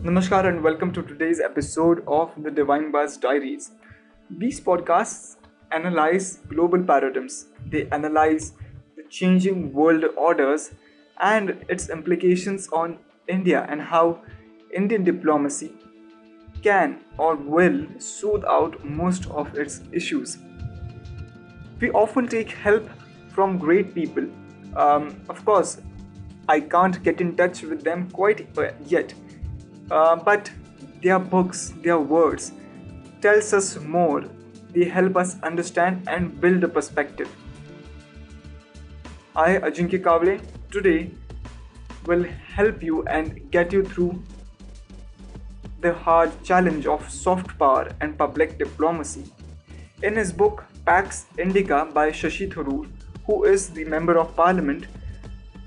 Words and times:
Namaskar 0.00 0.46
and 0.46 0.62
welcome 0.62 0.92
to 0.92 1.02
today's 1.02 1.40
episode 1.40 2.04
of 2.06 2.30
the 2.40 2.52
Divine 2.52 2.92
Buzz 2.92 3.16
Diaries. 3.16 3.72
These 4.30 4.60
podcasts 4.60 5.34
analyze 5.72 6.38
global 6.48 6.84
paradigms, 6.84 7.46
they 7.66 7.88
analyze 7.90 8.52
the 8.94 9.02
changing 9.10 9.72
world 9.72 10.04
orders 10.16 10.70
and 11.18 11.64
its 11.68 11.88
implications 11.88 12.68
on 12.68 12.98
India 13.26 13.66
and 13.68 13.82
how 13.82 14.20
Indian 14.72 15.02
diplomacy 15.02 15.72
can 16.62 17.00
or 17.18 17.34
will 17.34 17.84
soothe 17.98 18.44
out 18.44 18.84
most 18.84 19.26
of 19.30 19.58
its 19.58 19.80
issues. 19.90 20.38
We 21.80 21.90
often 21.90 22.28
take 22.28 22.52
help 22.52 22.88
from 23.30 23.58
great 23.58 23.96
people. 23.96 24.28
Um, 24.76 25.20
of 25.28 25.44
course, 25.44 25.80
I 26.48 26.60
can't 26.60 27.02
get 27.02 27.20
in 27.20 27.36
touch 27.36 27.62
with 27.62 27.82
them 27.82 28.08
quite 28.12 28.46
yet 28.86 29.12
uh, 29.90 30.16
but 30.16 30.50
their 31.02 31.18
books, 31.18 31.74
their 31.82 31.98
words, 31.98 32.52
tells 33.20 33.52
us 33.52 33.78
more. 33.80 34.24
They 34.70 34.84
help 34.84 35.16
us 35.16 35.36
understand 35.42 36.08
and 36.08 36.40
build 36.40 36.64
a 36.64 36.68
perspective. 36.68 37.28
I, 39.34 39.58
Ajinkya 39.58 40.02
Kavle, 40.02 40.40
today 40.70 41.10
will 42.06 42.24
help 42.24 42.82
you 42.82 43.04
and 43.04 43.50
get 43.50 43.72
you 43.72 43.84
through 43.84 44.22
the 45.80 45.92
hard 45.92 46.32
challenge 46.42 46.86
of 46.86 47.08
soft 47.08 47.56
power 47.58 47.90
and 48.00 48.18
public 48.18 48.58
diplomacy. 48.58 49.24
In 50.02 50.16
his 50.16 50.32
book 50.32 50.64
Pax 50.84 51.26
Indica 51.38 51.88
by 51.92 52.10
Shashi 52.10 52.52
Tharoor, 52.52 52.88
who 53.26 53.44
is 53.44 53.68
the 53.70 53.84
Member 53.84 54.18
of 54.18 54.34
Parliament, 54.34 54.86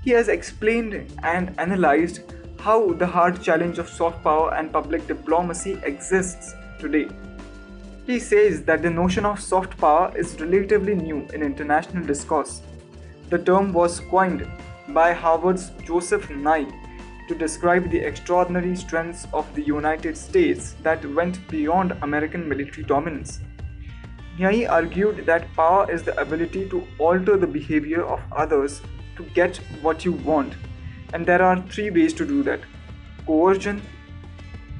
he 0.02 0.10
has 0.10 0.28
explained 0.28 1.18
and 1.22 1.54
analyzed 1.58 2.20
how 2.62 2.92
the 2.92 3.06
hard 3.06 3.42
challenge 3.42 3.80
of 3.80 3.88
soft 3.88 4.22
power 4.22 4.54
and 4.54 4.72
public 4.72 5.04
diplomacy 5.08 5.80
exists 5.82 6.54
today. 6.78 7.08
He 8.06 8.20
says 8.20 8.62
that 8.62 8.82
the 8.82 8.90
notion 8.90 9.24
of 9.24 9.40
soft 9.40 9.76
power 9.78 10.12
is 10.16 10.40
relatively 10.40 10.94
new 10.94 11.26
in 11.34 11.42
international 11.42 12.04
discourse. 12.06 12.62
The 13.30 13.38
term 13.40 13.72
was 13.72 13.98
coined 13.98 14.46
by 14.90 15.12
Harvard's 15.12 15.70
Joseph 15.84 16.30
Nye 16.30 16.70
to 17.26 17.34
describe 17.34 17.90
the 17.90 17.98
extraordinary 17.98 18.76
strengths 18.76 19.26
of 19.32 19.52
the 19.56 19.62
United 19.62 20.16
States 20.16 20.76
that 20.84 21.04
went 21.16 21.44
beyond 21.48 21.96
American 22.02 22.48
military 22.48 22.84
dominance. 22.84 23.40
Nye 24.38 24.66
argued 24.66 25.26
that 25.26 25.52
power 25.54 25.90
is 25.90 26.04
the 26.04 26.16
ability 26.20 26.68
to 26.68 26.86
alter 26.98 27.36
the 27.36 27.54
behavior 27.58 28.04
of 28.04 28.20
others 28.30 28.82
to 29.16 29.24
get 29.34 29.56
what 29.82 30.04
you 30.04 30.12
want 30.12 30.54
and 31.12 31.26
there 31.26 31.42
are 31.42 31.60
three 31.68 31.90
ways 31.90 32.12
to 32.14 32.26
do 32.26 32.42
that 32.42 32.60
coercion, 33.26 33.80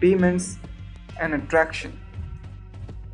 payments, 0.01 0.59
and 1.21 1.35
attraction. 1.35 1.99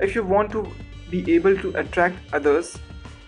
If 0.01 0.15
you 0.15 0.25
want 0.25 0.51
to 0.53 0.71
be 1.11 1.35
able 1.35 1.57
to 1.59 1.75
attract 1.77 2.17
others, 2.33 2.79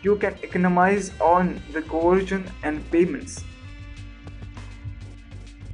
you 0.03 0.17
can 0.17 0.35
economize 0.43 1.13
on 1.21 1.63
the 1.73 1.83
coercion 1.83 2.51
and 2.63 2.89
payments. 2.91 3.45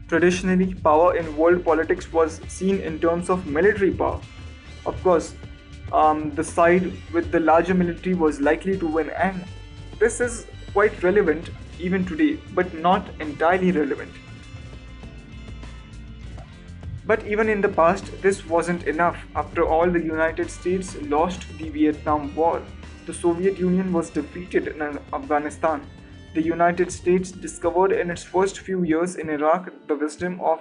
Traditionally, 0.09 0.75
power 0.75 1.17
in 1.17 1.37
world 1.37 1.65
politics 1.65 2.13
was 2.13 2.41
seen 2.49 2.81
in 2.81 2.99
terms 2.99 3.29
of 3.29 3.47
military 3.47 3.93
power. 3.93 4.21
Of 4.85 5.01
course, 5.03 5.35
um, 5.93 6.31
the 6.35 6.45
side 6.45 6.93
with 7.13 7.31
the 7.31 7.41
larger 7.41 7.75
military 7.75 8.15
was 8.15 8.41
likely 8.41 8.79
to 8.79 8.87
win, 8.87 9.11
and 9.11 9.45
this 9.99 10.21
is 10.21 10.47
quite 10.73 11.03
relevant 11.03 11.51
even 11.79 12.05
today, 12.05 12.39
but 12.55 12.73
not 12.75 13.09
entirely 13.21 13.73
relevant. 13.73 14.13
But 17.07 17.25
even 17.27 17.49
in 17.49 17.61
the 17.61 17.69
past, 17.69 18.21
this 18.21 18.45
wasn't 18.47 18.85
enough. 18.85 19.17
After 19.37 19.65
all, 19.65 19.89
the 19.89 20.03
United 20.03 20.51
States 20.51 20.97
lost 21.03 21.47
the 21.59 21.69
Vietnam 21.69 22.35
War. 22.35 22.63
The 23.07 23.15
Soviet 23.15 23.59
Union 23.59 23.93
was 23.93 24.11
defeated 24.11 24.67
in 24.67 24.83
Afghanistan. 25.13 25.87
The 26.35 26.43
United 26.43 26.91
States 26.91 27.31
discovered 27.31 27.93
in 27.93 28.11
its 28.11 28.25
first 28.25 28.59
few 28.59 28.83
years 28.83 29.15
in 29.15 29.31
Iraq 29.31 29.71
the 29.87 29.95
wisdom 29.95 30.41
of 30.41 30.61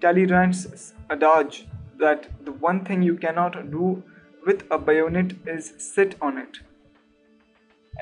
Talleyrand's 0.00 0.94
adage 1.08 1.68
that 1.98 2.28
the 2.44 2.52
one 2.52 2.84
thing 2.84 3.02
you 3.02 3.16
cannot 3.16 3.70
do 3.70 4.02
with 4.44 4.64
a 4.70 4.78
bayonet 4.78 5.32
is 5.46 5.74
sit 5.78 6.16
on 6.20 6.36
it. 6.38 6.58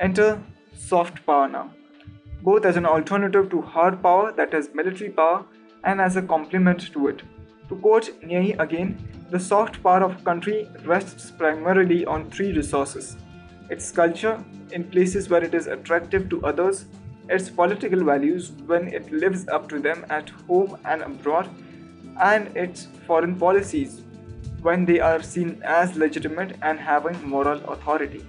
Enter 0.01 0.41
soft 0.73 1.25
power 1.25 1.47
now 1.47 1.71
both 2.41 2.65
as 2.65 2.77
an 2.77 2.85
alternative 2.85 3.49
to 3.49 3.61
hard 3.61 4.01
power, 4.01 4.31
that 4.31 4.53
is, 4.53 4.69
military 4.73 5.09
power, 5.09 5.45
and 5.83 6.01
as 6.01 6.15
a 6.15 6.21
complement 6.21 6.91
to 6.93 7.07
it. 7.07 7.21
To 7.69 7.75
quote 7.75 8.09
Nye 8.23 8.55
again, 8.59 8.97
the 9.29 9.39
soft 9.39 9.81
power 9.83 10.03
of 10.03 10.19
a 10.19 10.23
country 10.23 10.67
rests 10.85 11.31
primarily 11.31 12.05
on 12.05 12.29
three 12.29 12.51
resources 12.51 13.17
its 13.69 13.91
culture, 13.91 14.43
in 14.71 14.83
places 14.83 15.29
where 15.29 15.43
it 15.43 15.53
is 15.53 15.67
attractive 15.67 16.27
to 16.29 16.43
others, 16.43 16.85
its 17.29 17.49
political 17.49 18.03
values, 18.03 18.51
when 18.65 18.87
it 18.87 19.11
lives 19.11 19.47
up 19.47 19.69
to 19.69 19.79
them 19.79 20.03
at 20.09 20.29
home 20.47 20.75
and 20.85 21.03
abroad, 21.03 21.47
and 22.19 22.47
its 22.57 22.87
foreign 23.05 23.35
policies, 23.35 24.01
when 24.63 24.85
they 24.85 24.99
are 24.99 25.21
seen 25.21 25.61
as 25.63 25.95
legitimate 25.95 26.57
and 26.63 26.79
having 26.79 27.23
moral 27.27 27.63
authority. 27.69 28.25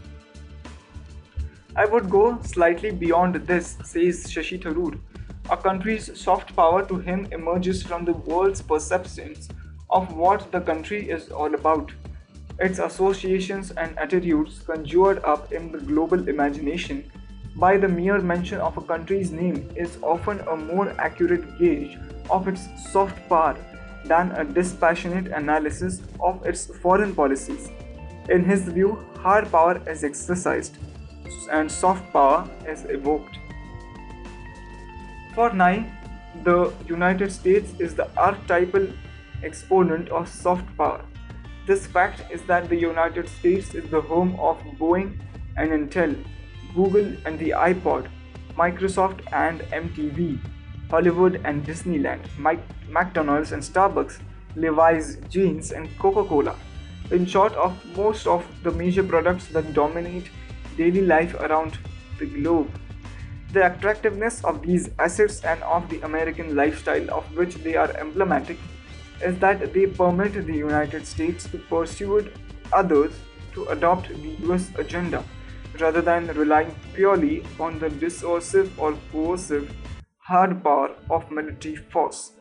I 1.77 1.87
would 1.87 2.11
go 2.11 2.41
slightly 2.43 2.91
beyond 2.91 3.37
this, 3.47 3.77
says 3.85 4.27
Shashi 4.27 4.61
Tharoor. 4.61 4.99
A 5.51 5.57
country's 5.57 6.21
soft 6.21 6.55
power 6.57 6.85
to 6.87 6.97
him 6.97 7.29
emerges 7.31 7.83
from 7.83 8.05
the 8.05 8.13
world's 8.13 8.61
perceptions 8.61 9.49
of 9.89 10.13
what 10.17 10.51
the 10.51 10.61
country 10.61 11.09
is 11.09 11.31
all 11.31 11.55
about. 11.55 11.93
Its 12.59 12.81
associations 12.81 13.71
and 13.71 13.97
attitudes 13.99 14.61
conjured 14.67 15.23
up 15.25 15.53
in 15.53 15.71
the 15.71 15.79
global 15.79 16.29
imagination 16.29 17.11
by 17.57 17.77
the 17.77 17.89
mere 17.89 18.21
mention 18.21 18.61
of 18.61 18.77
a 18.77 18.83
country's 18.83 19.31
name 19.31 19.71
is 19.77 19.97
often 20.03 20.41
a 20.41 20.57
more 20.57 20.91
accurate 20.99 21.59
gauge 21.59 21.97
of 22.31 22.49
its 22.49 22.69
soft 22.93 23.17
power 23.29 23.57
than 24.07 24.33
a 24.33 24.45
dispassionate 24.45 25.29
analysis 25.29 26.03
of 26.21 26.45
its 26.45 26.67
foreign 26.79 27.15
policies. 27.15 27.71
In 28.29 28.45
his 28.45 28.63
view, 28.63 29.05
hard 29.19 29.51
power 29.53 29.81
is 29.89 30.05
exercised 30.05 30.77
and 31.51 31.71
soft 31.71 32.13
power 32.13 32.49
is 32.67 32.85
evoked. 32.85 33.39
For 35.35 35.53
Nye, 35.53 35.91
the 36.45 36.73
United 36.87 37.33
States 37.33 37.73
is 37.79 37.95
the 37.95 38.09
archetypal 38.17 38.89
exponent 39.43 40.09
of 40.09 40.29
soft 40.29 40.65
power. 40.77 41.05
This 41.67 41.87
fact 41.87 42.23
is 42.31 42.43
that 42.43 42.69
the 42.69 42.77
United 42.77 43.29
States 43.29 43.75
is 43.75 43.89
the 43.91 44.01
home 44.01 44.39
of 44.41 44.59
Boeing 44.79 45.19
and 45.57 45.71
Intel, 45.71 46.17
Google 46.75 47.13
and 47.25 47.39
the 47.39 47.51
iPod, 47.51 48.09
Microsoft 48.57 49.21
and 49.33 49.61
MTV, 49.73 50.39
Hollywood 50.91 51.41
and 51.45 51.65
Disneyland, 51.65 52.21
McDonald's 52.89 53.53
and 53.53 53.63
Starbucks, 53.63 54.19
Levi's 54.57 55.17
jeans 55.29 55.73
and 55.73 55.89
Coca-Cola. 55.99 56.57
In 57.11 57.27
short, 57.27 57.53
of 57.55 57.73
most 57.97 58.27
of 58.27 58.45
the 58.63 58.71
major 58.73 59.03
products 59.03 59.47
that 59.49 59.73
dominate 59.73 60.31
daily 60.83 61.03
life 61.03 61.35
around 61.47 61.79
the 62.19 62.27
globe. 62.27 62.71
The 63.53 63.67
attractiveness 63.67 64.45
of 64.45 64.63
these 64.63 64.91
assets 64.99 65.41
and 65.45 65.63
of 65.63 65.89
the 65.89 66.01
American 66.11 66.55
lifestyle 66.55 67.11
of 67.11 67.25
which 67.37 67.57
they 67.65 67.75
are 67.77 67.91
emblematic 68.05 68.59
is 69.23 69.39
that 69.41 69.73
they 69.75 69.87
permit 69.87 70.47
the 70.47 70.57
United 70.57 71.07
States 71.07 71.49
to 71.51 71.59
pursue 71.59 72.31
others 72.73 73.13
to 73.55 73.67
adopt 73.69 74.09
the 74.09 74.37
US 74.49 74.71
agenda 74.77 75.25
rather 75.81 76.03
than 76.03 76.27
relying 76.29 76.75
purely 76.95 77.43
on 77.59 77.79
the 77.79 77.91
dissuasive 77.91 78.79
or 78.79 78.97
coercive 79.13 79.75
hard 80.31 80.63
power 80.63 80.91
of 81.11 81.31
military 81.31 81.77
force. 81.77 82.33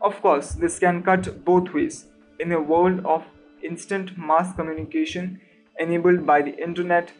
Of 0.00 0.20
course, 0.20 0.52
this 0.52 0.78
can 0.78 1.02
cut 1.02 1.44
both 1.44 1.72
ways. 1.72 2.06
In 2.40 2.52
a 2.52 2.60
world 2.60 3.04
of 3.06 3.24
instant 3.62 4.16
mass 4.18 4.54
communication 4.56 5.40
enabled 5.78 6.26
by 6.26 6.42
the 6.42 6.56
internet, 6.62 7.12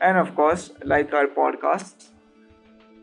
and 0.00 0.16
of 0.18 0.34
course, 0.34 0.72
like 0.84 1.12
our 1.12 1.26
podcasts. 1.26 2.08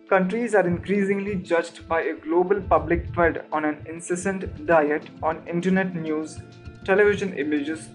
Countries 0.09 0.55
are 0.55 0.65
increasingly 0.65 1.35
judged 1.35 1.87
by 1.87 2.01
a 2.01 2.13
global 2.15 2.61
public 2.61 3.13
fed 3.13 3.45
on 3.51 3.65
an 3.65 3.85
incessant 3.87 4.65
diet 4.65 5.09
on 5.21 5.45
internet 5.47 5.93
news, 5.95 6.39
television 6.85 7.33
images, 7.37 7.89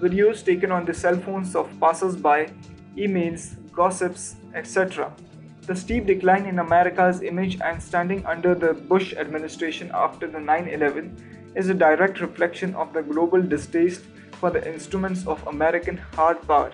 videos 0.00 0.44
taken 0.44 0.72
on 0.72 0.86
the 0.86 0.94
cell 0.94 1.16
phones 1.16 1.54
of 1.54 1.68
passers 1.78 2.16
by, 2.16 2.50
emails, 2.96 3.56
gossips, 3.72 4.36
etc. 4.54 5.12
The 5.66 5.76
steep 5.76 6.06
decline 6.06 6.46
in 6.46 6.58
America's 6.58 7.20
image 7.22 7.58
and 7.60 7.82
standing 7.82 8.24
under 8.24 8.54
the 8.54 8.72
Bush 8.72 9.12
administration 9.12 9.90
after 9.92 10.26
the 10.26 10.40
9 10.40 10.68
11 10.68 11.52
is 11.54 11.68
a 11.68 11.74
direct 11.74 12.20
reflection 12.20 12.74
of 12.74 12.94
the 12.94 13.02
global 13.02 13.42
distaste 13.42 14.04
for 14.40 14.50
the 14.50 14.62
instruments 14.72 15.26
of 15.26 15.44
American 15.46 15.96
hard 16.14 16.40
power 16.46 16.72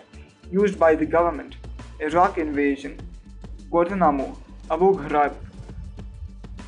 used 0.51 0.79
by 0.79 0.95
the 0.95 1.07
government, 1.07 1.57
Iraq 2.01 2.39
invasion, 2.39 2.99
Guantanamo, 3.71 4.37
Abu 4.71 4.93
Ghraib, 4.95 5.35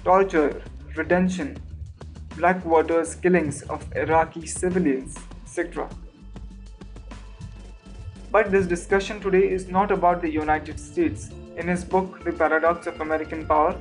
torture, 0.04 0.62
retention, 0.96 1.58
Blackwater's 2.37 3.14
killings 3.14 3.62
of 3.62 3.84
Iraqi 3.96 4.46
civilians, 4.46 5.16
etc. 5.43 5.88
But 8.31 8.50
this 8.50 8.66
discussion 8.66 9.20
today 9.20 9.49
is 9.50 9.69
not 9.69 9.90
about 9.90 10.20
the 10.20 10.31
United 10.31 10.78
States. 10.78 11.31
In 11.56 11.69
his 11.69 11.84
book, 11.84 12.22
The 12.25 12.32
Paradox 12.32 12.87
of 12.87 13.00
American 13.00 13.46
Power, 13.46 13.75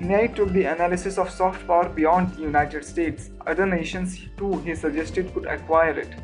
Nyay 0.00 0.32
took 0.32 0.52
the 0.52 0.64
analysis 0.64 1.18
of 1.18 1.28
soft 1.28 1.66
power 1.66 1.88
beyond 1.88 2.32
the 2.34 2.42
United 2.42 2.84
States. 2.84 3.30
Other 3.44 3.66
nations, 3.66 4.20
too, 4.36 4.58
he 4.60 4.76
suggested 4.76 5.34
could 5.34 5.46
acquire 5.46 5.98
it. 5.98 6.14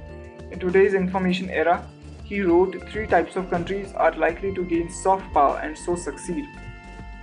In 0.53 0.61
today's 0.61 0.95
information 0.95 1.51
era, 1.51 1.85
he 2.23 2.41
wrote 2.41 2.81
three 2.91 3.09
types 3.09 3.35
of 3.35 3.51
countries 3.51 3.93
are 3.95 4.13
likely 4.13 4.55
to 4.55 4.65
gain 4.65 4.89
soft 4.89 5.25
power 5.35 5.59
and 5.59 5.77
so 5.77 5.97
succeed. 5.97 6.45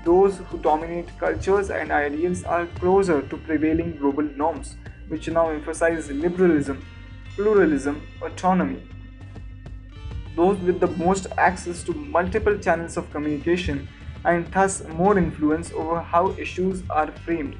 Those 0.03 0.39
who 0.39 0.57
dominate 0.57 1.17
cultures 1.17 1.69
and 1.69 1.89
ideals 1.89 2.43
are 2.43 2.65
closer 2.65 3.21
to 3.21 3.37
prevailing 3.37 3.95
global 3.95 4.23
norms, 4.23 4.75
which 5.07 5.29
now 5.29 5.51
emphasize 5.51 6.11
liberalism, 6.11 6.85
pluralism, 7.35 8.05
autonomy. 8.21 8.83
Those 10.35 10.57
with 10.59 10.81
the 10.81 10.87
most 10.87 11.27
access 11.37 11.81
to 11.83 11.93
multiple 11.93 12.57
channels 12.57 12.97
of 12.97 13.09
communication 13.11 13.87
and 14.25 14.51
thus 14.51 14.83
more 14.89 15.17
influence 15.17 15.71
over 15.71 15.99
how 16.01 16.31
issues 16.31 16.83
are 16.89 17.11
framed, 17.25 17.55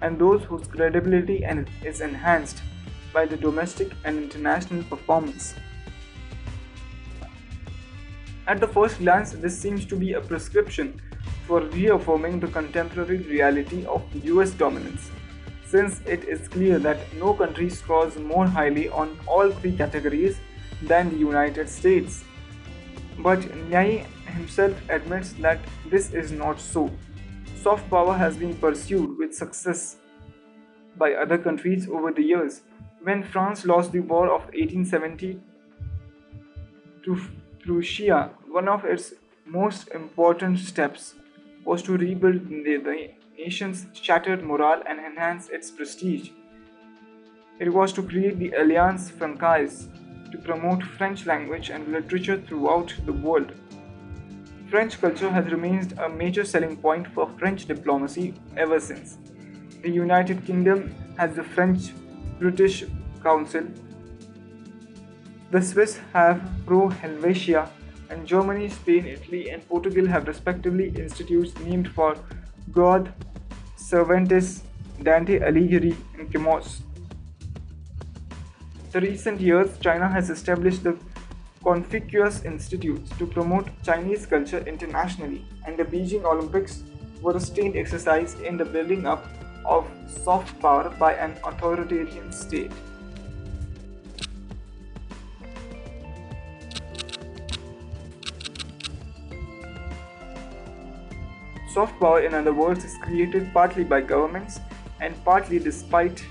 and 0.00 0.18
those 0.18 0.42
whose 0.44 0.66
credibility 0.66 1.44
is 1.84 2.00
enhanced 2.00 2.62
by 3.12 3.26
the 3.26 3.36
domestic 3.36 3.92
and 4.04 4.18
international 4.18 4.82
performance. 4.84 5.54
At 8.48 8.60
the 8.60 8.66
first 8.66 8.98
glance, 8.98 9.32
this 9.32 9.56
seems 9.56 9.86
to 9.86 9.96
be 9.96 10.14
a 10.14 10.20
prescription 10.20 11.00
for 11.46 11.60
reaffirming 11.60 12.40
the 12.40 12.48
contemporary 12.48 13.18
reality 13.18 13.84
of 13.86 14.02
US 14.24 14.50
dominance, 14.50 15.10
since 15.64 16.00
it 16.06 16.24
is 16.24 16.48
clear 16.48 16.78
that 16.80 16.98
no 17.18 17.34
country 17.34 17.70
scores 17.70 18.18
more 18.18 18.46
highly 18.46 18.88
on 18.88 19.16
all 19.26 19.50
three 19.50 19.76
categories 19.76 20.38
than 20.82 21.10
the 21.10 21.16
United 21.16 21.68
States. 21.68 22.24
But 23.18 23.40
Nyay 23.70 24.06
himself 24.32 24.74
admits 24.88 25.32
that 25.34 25.58
this 25.86 26.12
is 26.12 26.32
not 26.32 26.60
so. 26.60 26.90
Soft 27.62 27.88
power 27.88 28.14
has 28.14 28.36
been 28.36 28.56
pursued 28.56 29.18
with 29.18 29.34
success 29.34 29.96
by 30.96 31.14
other 31.14 31.38
countries 31.38 31.88
over 31.88 32.12
the 32.12 32.22
years. 32.22 32.62
When 33.02 33.22
France 33.22 33.64
lost 33.64 33.92
the 33.92 34.00
War 34.00 34.26
of 34.26 34.42
1870 34.46 35.40
to 37.04 37.20
Prussia, 37.60 38.30
one 38.48 38.68
of 38.68 38.84
its 38.84 39.14
most 39.46 39.88
important 39.88 40.58
steps 40.58 41.14
was 41.64 41.82
to 41.82 41.96
rebuild 41.96 42.48
the, 42.48 43.10
nation's 43.38 43.86
shattered 43.92 44.44
morale 44.44 44.82
and 44.86 45.00
enhance 45.00 45.48
its 45.48 45.70
prestige. 45.70 46.30
It 47.58 47.72
was 47.72 47.92
to 47.94 48.02
create 48.02 48.38
the 48.38 48.52
Alliance 48.52 49.10
Francaise 49.10 49.88
to 50.30 50.38
promote 50.38 50.82
French 50.82 51.26
language 51.26 51.70
and 51.70 51.88
literature 51.88 52.40
throughout 52.40 52.94
the 53.04 53.12
world. 53.12 53.52
French 54.72 54.98
culture 55.02 55.28
has 55.28 55.52
remained 55.52 55.92
a 55.98 56.08
major 56.08 56.46
selling 56.46 56.78
point 56.78 57.06
for 57.08 57.28
French 57.38 57.66
diplomacy 57.66 58.32
ever 58.56 58.80
since. 58.80 59.18
The 59.82 59.90
United 59.90 60.46
Kingdom 60.46 60.94
has 61.18 61.36
the 61.36 61.44
French 61.44 61.90
British 62.38 62.84
Council. 63.22 63.64
The 65.50 65.60
Swiss 65.60 65.98
have 66.14 66.40
Pro 66.64 66.88
Helvetia 66.88 67.68
and 68.08 68.26
Germany, 68.26 68.70
Spain, 68.70 69.04
Italy, 69.04 69.50
and 69.50 69.68
Portugal 69.68 70.06
have 70.06 70.26
respectively 70.26 70.88
institutes 70.96 71.54
named 71.58 71.90
for 71.90 72.16
Goethe, 72.72 73.10
Cervantes, 73.76 74.62
Dante 75.02 75.40
Alighieri, 75.40 75.94
and 76.18 76.32
Camus. 76.32 76.80
The 78.90 79.02
recent 79.02 79.38
years, 79.38 79.76
China 79.80 80.08
has 80.08 80.30
established 80.30 80.82
the 80.82 80.96
Confucius 81.62 82.44
Institutes 82.44 83.08
to 83.18 83.26
promote 83.26 83.68
Chinese 83.84 84.26
culture 84.26 84.58
internationally, 84.66 85.44
and 85.64 85.76
the 85.78 85.84
Beijing 85.84 86.24
Olympics 86.24 86.82
were 87.20 87.36
a 87.36 87.40
strained 87.40 87.76
exercise 87.76 88.34
in 88.40 88.56
the 88.56 88.64
building 88.64 89.06
up 89.06 89.28
of 89.64 89.86
soft 90.24 90.58
power 90.60 90.90
by 90.98 91.14
an 91.14 91.36
authoritarian 91.44 92.32
state. 92.32 92.72
Soft 101.72 101.98
power, 102.00 102.20
in 102.20 102.34
other 102.34 102.52
words, 102.52 102.84
is 102.84 102.94
created 103.02 103.52
partly 103.54 103.84
by 103.84 104.00
governments 104.00 104.58
and 105.00 105.14
partly 105.24 105.60
despite 105.60 106.24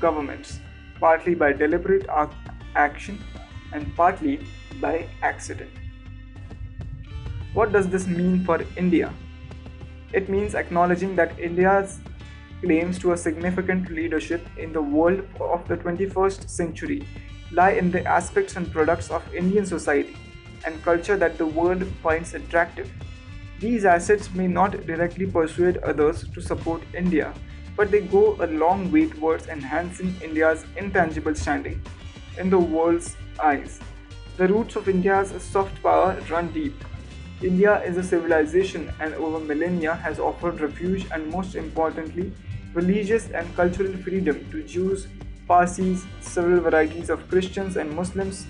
governments, 0.00 0.60
partly 0.98 1.34
by 1.34 1.52
deliberate 1.52 2.06
action 2.74 3.22
and 3.72 3.94
partly 3.96 4.44
by 4.80 5.08
accident. 5.22 5.70
What 7.54 7.72
does 7.72 7.88
this 7.88 8.06
mean 8.06 8.44
for 8.44 8.64
India? 8.76 9.12
It 10.12 10.28
means 10.28 10.54
acknowledging 10.54 11.16
that 11.16 11.38
India's 11.38 12.00
claims 12.62 12.98
to 13.00 13.12
a 13.12 13.16
significant 13.16 13.90
leadership 13.90 14.46
in 14.56 14.72
the 14.72 14.80
world 14.80 15.22
of 15.40 15.66
the 15.68 15.76
21st 15.76 16.48
century 16.48 17.06
lie 17.50 17.72
in 17.72 17.90
the 17.90 18.04
aspects 18.06 18.56
and 18.56 18.70
products 18.72 19.10
of 19.10 19.22
Indian 19.34 19.66
society 19.66 20.16
and 20.64 20.82
culture 20.82 21.16
that 21.16 21.38
the 21.38 21.46
world 21.46 21.84
finds 22.02 22.34
attractive. 22.34 22.90
These 23.58 23.84
assets 23.84 24.32
may 24.34 24.46
not 24.46 24.86
directly 24.86 25.26
persuade 25.26 25.76
others 25.78 26.26
to 26.34 26.40
support 26.40 26.82
India, 26.94 27.34
but 27.76 27.90
they 27.90 28.00
go 28.00 28.36
a 28.40 28.46
long 28.46 28.90
way 28.90 29.06
towards 29.08 29.48
enhancing 29.48 30.14
India's 30.22 30.64
intangible 30.76 31.34
standing 31.34 31.82
in 32.38 32.48
the 32.48 32.58
world's 32.58 33.16
eyes. 33.40 33.80
The 34.36 34.48
roots 34.48 34.76
of 34.76 34.88
India's 34.88 35.30
soft 35.42 35.82
power 35.82 36.18
run 36.30 36.52
deep. 36.52 36.74
India 37.42 37.82
is 37.82 37.96
a 37.96 38.02
civilization 38.02 38.92
and 39.00 39.14
over 39.14 39.38
millennia 39.38 39.94
has 39.94 40.18
offered 40.18 40.60
refuge 40.60 41.06
and 41.12 41.28
most 41.30 41.54
importantly, 41.54 42.32
religious 42.74 43.30
and 43.30 43.54
cultural 43.56 43.92
freedom 43.98 44.48
to 44.50 44.62
Jews, 44.62 45.06
Parsis, 45.48 46.04
several 46.20 46.60
varieties 46.60 47.10
of 47.10 47.28
Christians 47.28 47.76
and 47.76 47.94
Muslims, 47.94 48.46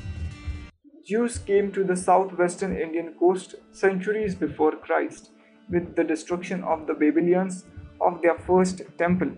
Jews 1.05 1.37
came 1.37 1.73
to 1.73 1.82
the 1.82 1.96
southwestern 1.96 2.76
Indian 2.76 3.14
coast 3.19 3.56
centuries 3.73 4.37
before 4.37 4.76
Christ 4.76 5.31
with 5.69 5.96
the 5.96 6.05
destruction 6.05 6.62
of 6.62 6.87
the 6.87 6.94
Babylonians 6.94 7.64
of 8.00 8.23
their 8.23 8.38
first 8.38 8.82
temple, 8.99 9.32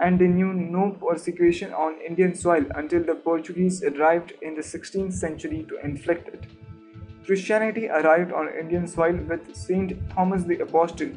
and 0.00 0.18
they 0.18 0.26
knew 0.26 0.52
no 0.52 0.90
persecution 0.90 1.72
on 1.72 2.00
Indian 2.06 2.34
soil 2.34 2.64
until 2.74 3.02
the 3.02 3.14
Portuguese 3.14 3.82
arrived 3.82 4.32
in 4.42 4.54
the 4.54 4.62
16th 4.62 5.12
century 5.12 5.64
to 5.68 5.78
inflict 5.84 6.28
it. 6.28 6.46
Christianity 7.24 7.88
arrived 7.88 8.32
on 8.32 8.48
Indian 8.48 8.86
soil 8.86 9.16
with 9.28 9.54
Saint 9.56 9.94
Thomas 10.10 10.44
the 10.44 10.60
Apostle, 10.60 11.10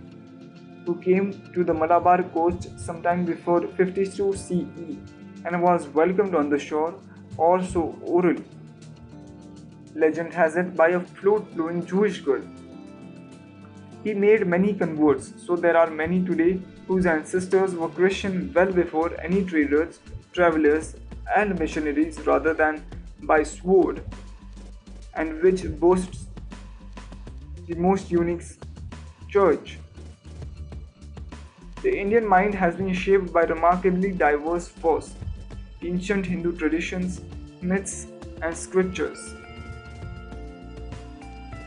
who 0.86 0.96
came 1.02 1.34
to 1.54 1.64
the 1.64 1.74
Malabar 1.74 2.24
coast 2.24 2.80
sometime 2.80 3.26
before 3.26 3.68
52 3.68 4.34
CE 4.34 4.98
and 5.46 5.62
was 5.62 5.88
welcomed 5.90 6.36
on 6.36 6.50
the 6.50 6.58
shore, 6.58 6.96
also 7.38 7.96
orally 8.02 8.44
legend 9.96 10.34
has 10.34 10.56
it, 10.56 10.76
by 10.76 10.90
a 10.90 11.00
flute 11.00 11.56
blowing 11.56 11.86
Jewish 11.86 12.20
girl. 12.20 12.42
He 14.04 14.14
made 14.14 14.48
many 14.48 14.74
converts, 14.74 15.34
so 15.46 15.56
there 15.56 15.78
are 15.78 15.90
many 15.90 16.24
today 16.24 16.62
whose 16.90 17.06
ancestors 17.06 17.76
were 17.76 17.88
Christian 17.88 18.52
well 18.52 18.72
before 18.72 19.10
any 19.22 19.44
traders, 19.46 20.00
travelers, 20.34 20.96
and 21.36 21.58
missionaries 21.60 22.20
rather 22.26 22.52
than 22.52 22.84
by 23.22 23.44
sword, 23.44 24.02
and 25.14 25.40
which 25.44 25.66
boasts 25.80 26.26
the 27.68 27.76
most 27.76 28.10
unique 28.10 28.42
church. 29.28 29.78
The 31.84 31.96
Indian 31.96 32.28
mind 32.28 32.56
has 32.56 32.76
been 32.76 32.92
shaped 32.92 33.32
by 33.32 33.44
remarkably 33.44 34.12
diverse 34.12 34.68
force, 34.68 35.14
ancient 35.84 36.26
Hindu 36.26 36.58
traditions, 36.58 37.22
myths, 37.62 38.08
and 38.42 38.58
scriptures. 38.58 39.36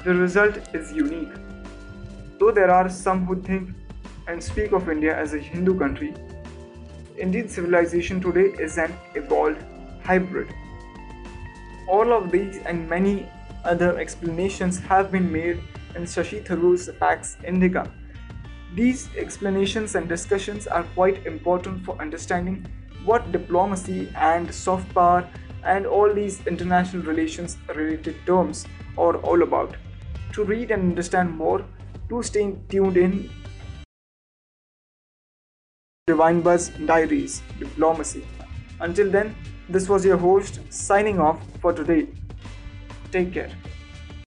The 0.02 0.14
result 0.14 0.74
is 0.74 0.92
unique. 0.92 1.38
Though 2.40 2.50
there 2.50 2.72
are 2.72 2.88
some 2.88 3.24
who 3.24 3.40
think 3.40 3.70
and 4.26 4.42
speak 4.42 4.72
of 4.72 4.88
India 4.88 5.16
as 5.16 5.34
a 5.34 5.38
Hindu 5.38 5.78
country, 5.78 6.14
Indian 7.18 7.48
civilization 7.48 8.20
today 8.20 8.54
is 8.62 8.78
an 8.78 8.94
evolved 9.14 9.62
hybrid. 10.02 10.48
All 11.88 12.12
of 12.12 12.30
these 12.30 12.58
and 12.58 12.88
many 12.88 13.28
other 13.64 13.98
explanations 13.98 14.78
have 14.80 15.12
been 15.12 15.30
made 15.30 15.60
in 15.94 16.04
Shashi 16.04 16.44
Tharoor's 16.44 16.88
Pax 16.98 17.36
Indica. 17.44 17.90
These 18.74 19.08
explanations 19.16 19.94
and 19.94 20.08
discussions 20.08 20.66
are 20.66 20.84
quite 20.94 21.26
important 21.26 21.84
for 21.84 22.00
understanding 22.00 22.66
what 23.04 23.30
diplomacy 23.32 24.08
and 24.16 24.52
soft 24.54 24.92
power 24.94 25.28
and 25.64 25.86
all 25.86 26.12
these 26.12 26.44
international 26.46 27.02
relations 27.02 27.58
related 27.74 28.16
terms 28.26 28.66
are 28.96 29.16
all 29.18 29.42
about. 29.42 29.76
To 30.32 30.44
read 30.44 30.70
and 30.70 30.82
understand 30.82 31.36
more, 31.36 31.64
do 32.08 32.22
stay 32.22 32.56
tuned 32.68 32.96
in 32.96 33.30
Divine 36.08 36.40
Buzz 36.40 36.70
Diaries 36.84 37.42
Diplomacy. 37.60 38.24
Until 38.80 39.08
then, 39.08 39.36
this 39.68 39.88
was 39.88 40.04
your 40.04 40.16
host 40.16 40.58
signing 40.68 41.20
off 41.20 41.38
for 41.60 41.72
today. 41.72 42.08
Take 43.12 43.32
care. 43.32 43.52